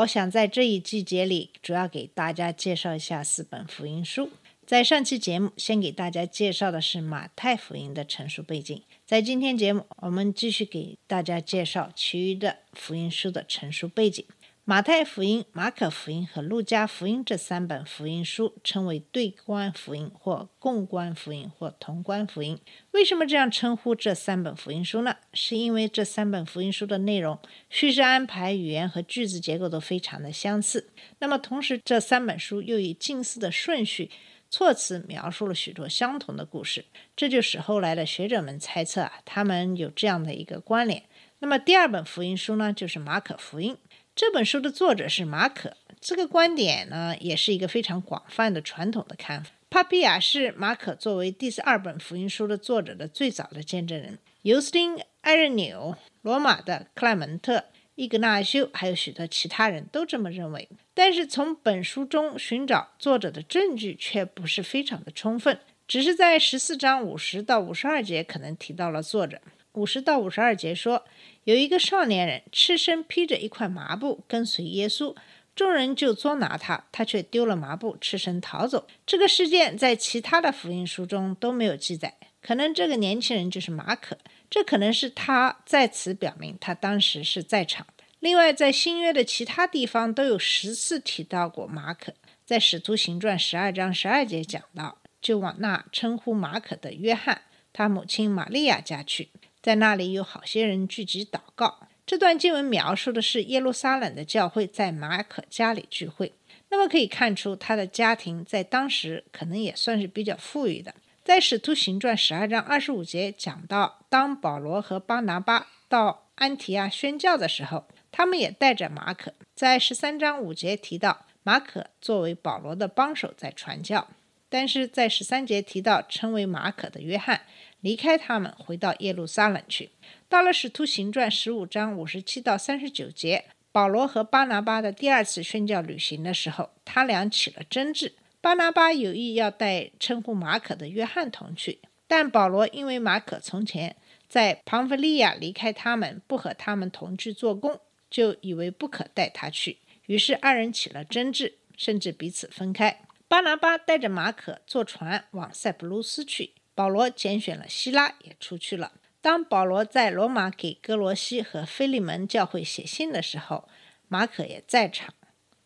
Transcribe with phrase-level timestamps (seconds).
[0.00, 4.28] 我想在这一季节里，主要给大家介绍一下四本福音书。
[4.66, 8.82] 在上期节目，先给大家介绍的是马太福音的陈述背景。
[9.06, 14.24] 在今天节目，我们继续给大家介绍其余的福音书的陈述背景。
[14.66, 22.58] 马太福音、马可福音和路加福音这三本福音书称为对观福音或共观福音或同观福音。
[22.92, 25.16] 为什么这样称呼这三本福音书呢？
[25.34, 30.88] 是因为这三本福音书的内容、叙事安排、语言和句子结构都非常的相似。
[31.18, 34.10] 那么同时，这三本书又以近似的顺序、
[34.48, 41.02] 措辞描述了许多相同的故事，这就使后来的学者们猜测啊，他们有这样的一个关联。
[41.40, 43.76] 那么第二本福音书呢，就是马可福音。
[44.16, 49.50] 这本书的作者是马可，这个观点呢，也是一个非常广泛的传统的看法。
[49.68, 54.20] 帕比亚是马可作为第十二本福音书的作者的最早的见证人。
[54.42, 57.64] 尤斯丁·艾任纽、罗马的克莱门特、
[57.96, 60.68] 伊格纳修，还有许多其他人都这么认为。
[60.94, 69.40] 但是从本书中寻找作者的证据却不是非常的充分，只是在十四章五十到五十二节可能提到了作者。
[69.72, 71.04] 五十到五十二节说，
[71.44, 75.14] 有一个少年人赤身披着一块麻布跟随耶稣，
[75.54, 78.86] 众人就捉拿他，他却丢了麻布，赤身逃走。
[79.06, 88.04] 这个事件在其他的福音书中都没有记载，可能这个年轻人就是马可，这可能是他在此表明他当时是在场的。
[88.20, 92.14] 另外，在新约的其他地方都有十次提到过马可，
[92.46, 99.28] 在使徒行传十二章十二节讲到，就往那称呼马可的约翰，他母亲玛利亚家去。
[99.64, 101.88] 在那里有好些人聚集祷告。
[102.04, 106.34] 这段经文描述的是耶路撒冷的教会在马可家里聚会。
[106.68, 110.94] 那么可以看出，他的家庭在当时可能也算是比较富裕的。
[111.24, 119.32] 在《使徒行传》十二章二十五节讲到，当保罗和巴拿巴到安提亚宣教的时候，他们也带着马可。
[119.54, 124.08] 在十三章五节提到，马可作为保罗的帮手在传教。
[124.50, 127.40] 但是在十三节提到称为马可的约翰
[127.84, 129.90] 离开他们，回到耶路撒冷去。
[130.26, 138.14] 到了使徒行传十五章五十七到三十九节，保罗和巴拿巴的第二次宣教旅行的时候，他俩起了争执。
[138.40, 143.96] 巴拿巴有意要带称呼马可的约翰同去，但保罗因为马可从前
[144.26, 147.78] 在庞弗利亚离开他们，不和他们同去做工，
[148.08, 149.76] 就以为不可带他去，
[150.06, 153.02] 于是二人起了争执，甚至彼此分开。
[153.28, 158.92] 巴拿巴带着马可坐船往塞浦路斯去，保罗拣选了希拉也出去了。
[159.20, 163.68] 当保罗在罗马给哥罗西和菲利门教会写信的时候，
[164.08, 165.14] 马可也在场。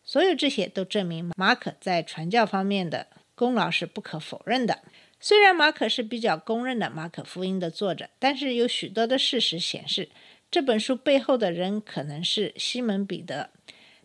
[0.03, 4.81] 所有这些都证明马可在传教方面的功劳是不可否认的。
[5.19, 10.09] 虽然马可是比较公认的马可福音的作者，但是有许多的事实显示，
[10.49, 13.49] 这本书背后的人可能是西门彼得。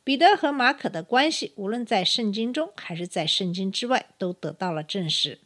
[0.03, 5.39] 彼得和马可的关系，无论在圣经中还是在圣经之外，都得到了证实。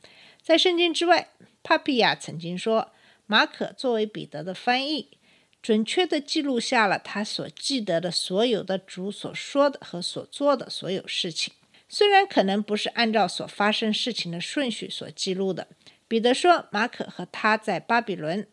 [0.42, 1.28] 在圣经之外，
[1.62, 2.92] 帕比亚曾经说，
[3.26, 5.18] 马可作为彼得的翻译，
[5.60, 11.52] 准确地记录下了他所记得的所有的主所说的和所做的所有事情。
[11.88, 15.68] 虽然可能不是按照所发生事情的顺序所记录的，
[16.06, 18.46] 彼得说，马可和他在巴比伦。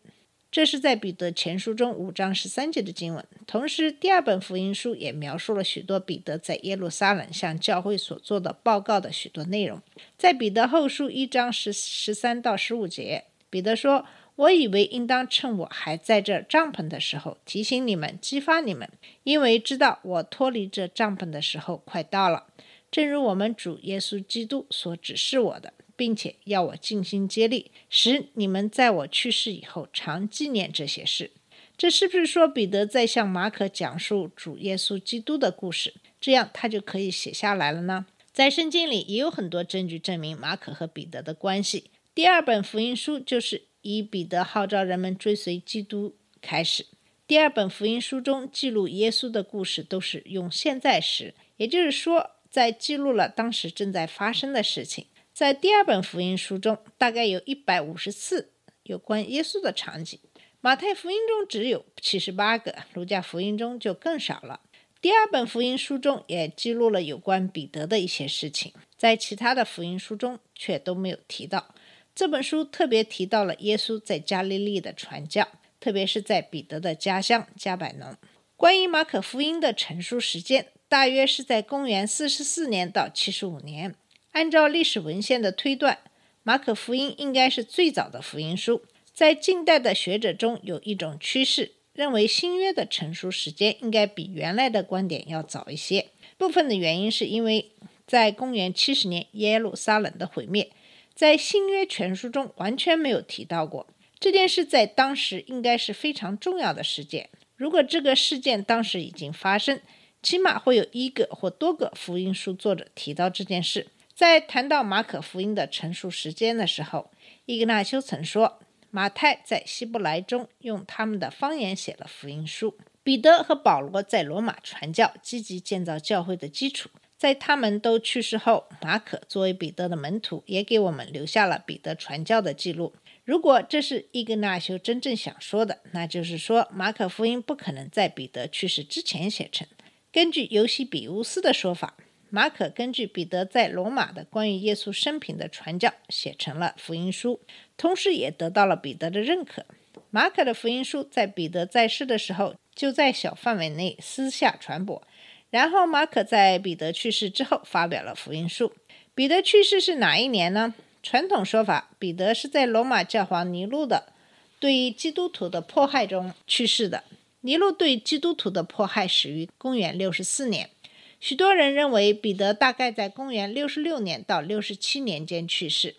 [0.50, 3.22] 这是在彼得前书中五章十三节的经文。
[3.46, 9.82] 同时，第二本福音书也描述了许多彼得在耶路撒冷向教会所做的报告的许多内容。
[10.16, 18.88] 在彼得后书一章十十三到十五节，彼得说：“我以为应当趁我还在这帐篷的时候，提醒你们，激发你们，
[19.24, 22.46] 因为知道我脱离这帐篷的时候快到了。
[22.90, 31.30] 正如我们主耶稣基督所指示我的。”并且要我尽心竭力，使你们在我去世以后常纪念这些事。
[31.76, 35.94] 这是不是说彼得在向马可讲述主耶稣基督的故事？
[36.20, 38.06] 这样他就可以写下来了呢？
[38.32, 41.90] 在圣经里也有很多证据证明马可和彼得的关系。
[42.14, 46.86] 第二本福音书就是以彼得号召人们追随基督开始。
[47.26, 55.06] 第二本福音书中记录耶稣的故事都是用现在时，也就是说，在记录了当时正在发生的事情。
[55.36, 58.54] 在第二本福音书中，大概有一百五十次
[58.84, 60.18] 有关耶稣的场景。
[60.62, 64.62] 马太福音中只有七十八个，路加福音中就更少了。
[64.98, 71.72] 第第二本福音书中也记录了有关彼得的一些事情，在其他的福音书中却都没有提到。
[72.12, 75.46] 这本书特别提到了耶稣在加利利的传教，
[75.78, 78.16] 特别是在彼得的家乡加百农。
[78.56, 83.94] 关于马可福音的成书时间，大约是在公元四十四年到七十五年。
[84.36, 85.98] 按照历史文献的推断，
[86.42, 88.82] 马可福音应该是最早的福音书。
[89.14, 96.10] 在近代的学者中有一种趋势，认为新约的成书时间应该比原来的观点要早一些。
[96.36, 97.70] 部分的原因是因为
[98.06, 100.70] 在公元七十年耶路撒冷的毁灭。
[101.14, 103.86] 在新约全书中完全没有提到过
[104.20, 107.30] 这件事，在当时应该是非常重要的事件。
[107.56, 109.80] 如果这个事件当时已经发生，
[110.22, 113.86] 起码会有一个或多个福音书作者提到这件事。
[114.16, 117.10] 在谈到马可福音的陈述时间的时候，
[117.44, 118.58] 伊格纳修曾说，
[118.90, 126.88] 马太在希伯来中用他们的方言写了福音书，彼得和保罗在罗马传教，积极建造教会的基础。
[127.18, 132.94] 在他们都去世后，马可作为彼得的门徒，也给我们留下了彼得传教的记录。
[133.22, 139.68] 如果这是伊格纳修真正想说的，那就是说马可福音不可能在彼得去世之前写成。
[140.10, 141.98] 根据尤西比乌斯的说法，
[142.28, 147.40] 马可根据彼得在罗马的关于耶稣生平的传教，写成了福音书，
[147.76, 149.64] 同时也得到了彼得的认可。
[150.10, 155.02] 马可的福音书在彼得在世的时候，就在小范围内私下传播。
[155.50, 158.72] 然后，马可在彼得去世之后发表了福音书。
[159.14, 160.74] 彼得去世是哪一年呢？
[161.02, 164.12] 传统说法，彼得是在罗马教皇尼禄的
[164.58, 167.04] 对于基督徒的迫害中去世的。
[167.42, 170.68] 尼禄对基督徒的迫害始于公元六十四年，
[171.18, 175.96] 许多人认为彼得大概在公元六十六年到六十七年间去世。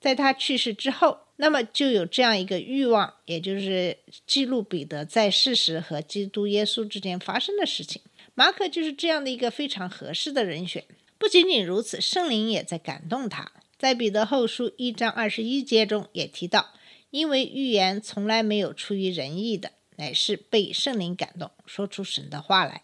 [0.00, 8.02] 在他去世之后，那么就有这样一个欲望，也就是记录彼得在世时和基督耶稣之间发生的事情。
[8.34, 10.84] 马可就是这样的一个非常合适的人选。
[11.18, 13.52] 不仅仅如此，圣灵也在感动他。
[13.78, 16.72] 在彼得后书一章二十一节中也提到，
[17.10, 22.82] 因为预言从来没有出于人意的，乃是被圣灵感动，说出神的话来。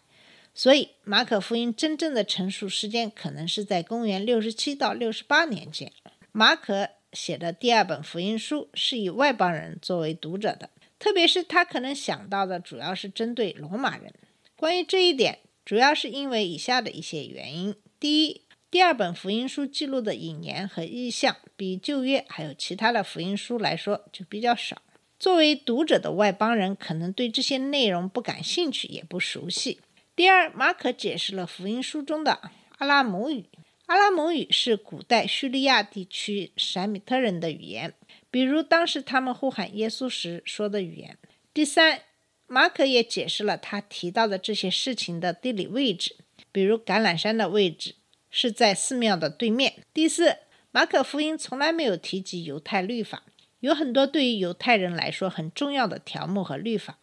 [0.61, 5.89] 所以，马可福音真正的成熟时间可能是在公元六十七到六十八年间。
[6.33, 10.69] 马可写的第二本福音书是以外邦人作为读者的，
[10.99, 14.13] 特别是他可能想到的主要是针对罗马人。
[14.57, 24.81] 关于这一点，主要是因为以下的一些原因：第一，第二本福音书记录的引言和意象比旧约还有其他的福音书来说就比较少。
[25.17, 29.79] 作为读者的外邦人可能对这些内容不感兴趣，也不熟悉。
[30.19, 32.41] 第二，马可解释了福音书中的
[32.79, 33.45] 阿拉姆语。
[33.85, 37.93] 阿拉姆语是古代叙利亚地区闪米特人的语言，
[38.29, 41.17] 比如当时他们呼喊耶稣时说的语言。
[41.53, 42.01] 第三。
[42.47, 46.17] 马可也解释了他提到的这些事情的地理位置，
[46.51, 47.95] 比如橄榄山的位置
[48.29, 49.75] 是在寺庙的对面。
[49.93, 50.39] 第四，
[50.71, 53.23] 马可福音从来没有提及犹太律法，
[53.61, 56.97] 有很多对于犹太人来说很重要的条目和律法，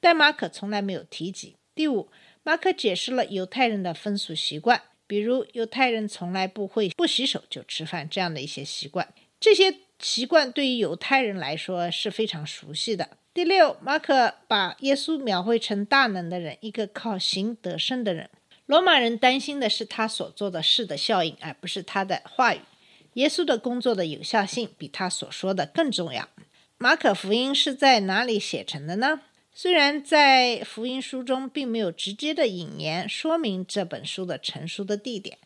[0.00, 1.54] 但马可从来没有提及。
[1.74, 2.10] 第五，
[2.48, 13.18] 马可解释了犹太人的风俗习惯，比如犹太人从来不会不洗手就吃饭这样的一些习惯，这些习惯对于犹太人来说是非常熟悉的。
[13.34, 18.30] 第六，马可把耶稣描绘成大能的人，一个靠行得胜的人。
[18.64, 22.60] 罗马人担心的是他所做的事的效应，而不是他的话语。
[23.12, 26.26] 耶稣的工作的有效性比他所说的更重要。
[26.78, 29.20] 马可福音是在哪里写成的呢？
[29.60, 35.36] 虽然在福音书中并没有直接的引言说明这本书的成书的地点，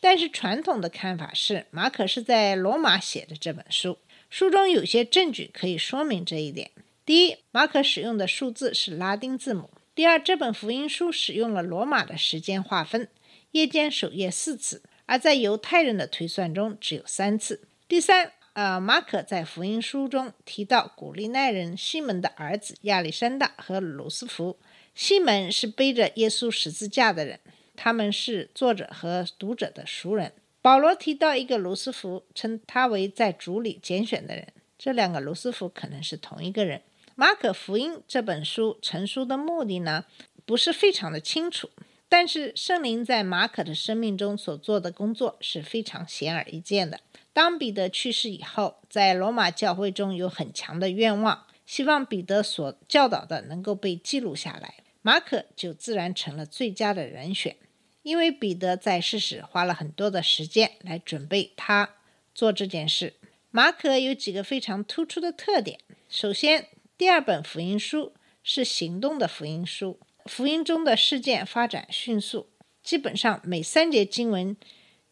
[0.00, 3.98] 但是传统的看法是马可是在罗马写的这本书。
[4.28, 6.72] 书中有些证据可以说明这一点。
[7.06, 9.70] 第一，马可使用的数字是拉丁字母。
[9.94, 13.08] 第二，这本福音书使用了罗马的时间划分，
[13.52, 17.60] 夜间守夜四次，而在犹太人的推算中只有三次。
[17.86, 24.58] 第三，呃，马可在福音书中提到古利奈人西门的儿子亚历山大和鲁斯福。
[24.94, 27.40] 西门是背着耶稣十字架的人，
[27.74, 30.34] 他们是作者和读者的熟人。
[30.60, 34.46] 保罗提到一个卢斯福，称他为在主里拣选的人。
[34.78, 36.82] 这两个卢斯福可能是同一个人。
[37.14, 40.04] 马可福音这本书成书的目的呢，
[40.44, 41.70] 不是非常的清楚。
[42.10, 47.00] 但是圣灵在马可的生命中所做的工作是非常显而易见的。
[47.32, 54.74] 当彼得去世以后，在罗马教会中有很强的愿望，希望彼得所教导的能够被记录下来。
[55.02, 57.56] 马可就自然成了最佳的人选，
[58.02, 61.94] 因为彼得在世时花了很多的时间来准备他
[62.34, 63.14] 做这件事。
[63.52, 66.66] 马可有几个非常突出的特点，首先。
[66.98, 68.12] 第二本福音书
[68.42, 72.48] 是行动的福音书，福音中的事件发展迅速，
[72.82, 74.56] 基本上每三节经文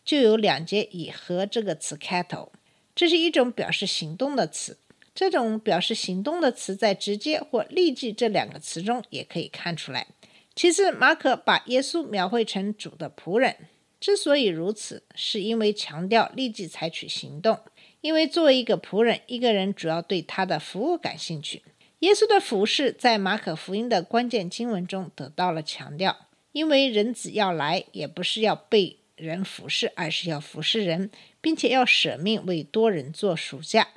[0.05, 2.53] 就有两节以“和”这个词开头，
[2.95, 4.79] 这是一种表示行动的词。
[5.15, 10.07] 这种表示行动的词在“直接”或“立即”这两个词中也可以看出来。
[10.55, 13.57] 其次，马可把耶稣描绘成主的仆人，
[14.01, 17.59] 之所以如此，是因为强调立即采取行动。
[18.01, 21.63] 因为作为一个仆人，一个人主要对他的服务感兴趣。
[22.01, 33.89] 耶稣的服饰在马可福音的关键经文中得到了强调，因为人子要来，也不是要被人服侍，而是要服侍人，并且要舍命为多人做赎价。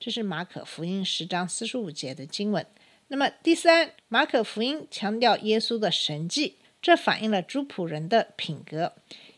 [0.00, 2.66] 这是马可福音十章四十五节的经文。
[3.06, 8.94] 那么第三，马可福音强调耶稣的神迹，这反映了主仆人的品格，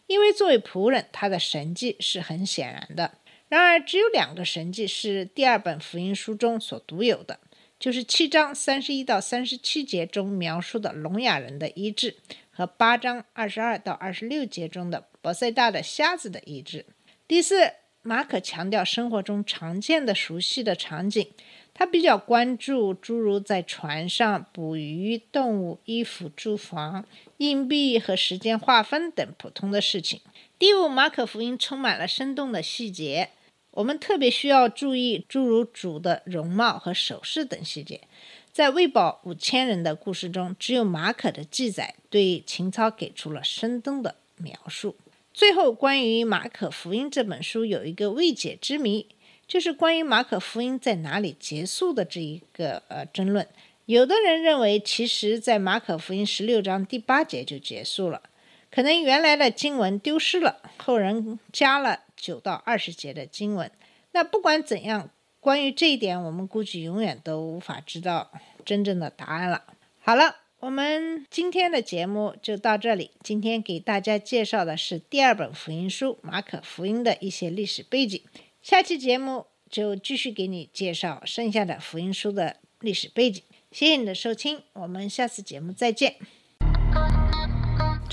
[0.06, 3.18] 因为作为仆人，他的神迹是很显然的。
[3.49, 7.38] 然而，只有两个神迹是第二本福音书中所独有的，
[7.78, 12.16] 就是七章三十一到三十七节中描述的聋哑人的医治，
[12.50, 16.87] 和八章二十二到二十六节中的博塞大的瞎子的医治。
[17.28, 21.28] 第四，马可强调生活中常见的、熟悉的场景，
[21.75, 27.04] 他比较关注诸如在船上捕鱼、动物、衣服、住房、
[27.37, 30.23] 硬币和时间划分等普通的事情。
[30.59, 33.28] 第五，马可福音充满了生动的细节。
[33.76, 38.00] 我们特别需要注意诸如主的容貌和首饰等细节。
[38.50, 44.97] 在喂饱五千人的故事中，只有马可的记载对情操给出了生动的描述。
[45.35, 49.06] 最后，关于马可福音这本书有一个未解之谜，
[49.47, 53.47] 就是关于马可福音在哪里结束的这一个呃争论。
[53.85, 58.23] 有的人认为，其实在马可福音十六章第八节就结束了，
[58.71, 62.04] 可能原来的经文丢失了，后人加了。
[62.26, 63.71] 九到二十节的经文，
[64.11, 68.33] 那不管怎样，关于这一点，我们估计永远都无法知道
[68.64, 69.62] 真正的答案了。
[70.00, 73.12] 好了，我们今天的节目就到这里。
[73.23, 78.21] 今天给大家介绍的是第二本福音书《马可福音》的一些历史背景。
[78.61, 83.40] 下期节目就继续给你介绍剩下的福音书的历史背景。
[83.71, 86.16] 谢谢你的收听，我们下次节目再见。